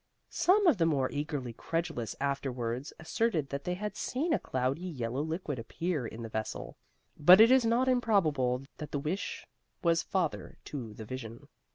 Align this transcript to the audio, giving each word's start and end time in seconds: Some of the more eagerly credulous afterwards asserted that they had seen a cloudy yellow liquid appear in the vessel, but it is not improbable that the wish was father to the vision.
Some 0.31 0.65
of 0.65 0.79
the 0.79 0.87
more 0.87 1.11
eagerly 1.11 1.53
credulous 1.53 2.15
afterwards 2.19 2.91
asserted 2.99 3.49
that 3.49 3.65
they 3.65 3.75
had 3.75 3.95
seen 3.95 4.33
a 4.33 4.39
cloudy 4.39 4.81
yellow 4.87 5.21
liquid 5.21 5.59
appear 5.59 6.07
in 6.07 6.23
the 6.23 6.27
vessel, 6.29 6.75
but 7.19 7.39
it 7.39 7.51
is 7.51 7.65
not 7.65 7.87
improbable 7.87 8.63
that 8.77 8.89
the 8.91 8.97
wish 8.97 9.45
was 9.83 10.01
father 10.01 10.57
to 10.65 10.95
the 10.95 11.05
vision. 11.05 11.47